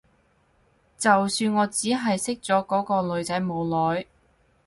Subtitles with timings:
[0.97, 4.07] 就算我只係識咗嗰個女仔冇耐